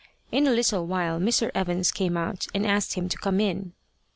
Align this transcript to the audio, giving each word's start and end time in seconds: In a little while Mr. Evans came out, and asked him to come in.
In 0.31 0.47
a 0.47 0.51
little 0.51 0.87
while 0.87 1.19
Mr. 1.19 1.51
Evans 1.53 1.91
came 1.91 2.17
out, 2.17 2.47
and 2.55 2.65
asked 2.65 2.93
him 2.93 3.07
to 3.07 3.19
come 3.19 3.39
in. 3.39 3.73